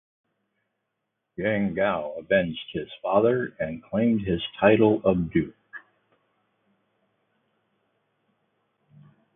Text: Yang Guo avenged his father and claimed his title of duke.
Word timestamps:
Yang 1.37 1.75
Guo 1.75 2.17
avenged 2.17 2.69
his 2.73 2.89
father 3.03 3.53
and 3.59 3.83
claimed 3.83 4.21
his 4.21 4.41
title 4.59 4.99
of 5.05 5.31
duke. 5.31 5.53